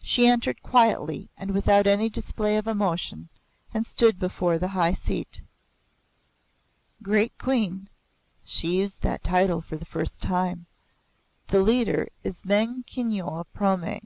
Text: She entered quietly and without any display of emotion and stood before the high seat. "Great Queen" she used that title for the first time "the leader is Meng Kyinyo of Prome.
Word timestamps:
She 0.00 0.28
entered 0.28 0.62
quietly 0.62 1.28
and 1.36 1.50
without 1.50 1.88
any 1.88 2.08
display 2.08 2.56
of 2.56 2.68
emotion 2.68 3.30
and 3.74 3.84
stood 3.84 4.16
before 4.16 4.60
the 4.60 4.68
high 4.68 4.92
seat. 4.92 5.42
"Great 7.02 7.36
Queen" 7.36 7.88
she 8.44 8.76
used 8.76 9.02
that 9.02 9.24
title 9.24 9.60
for 9.60 9.76
the 9.76 9.84
first 9.84 10.22
time 10.22 10.66
"the 11.48 11.62
leader 11.62 12.06
is 12.22 12.44
Meng 12.44 12.84
Kyinyo 12.84 13.40
of 13.40 13.52
Prome. 13.52 14.02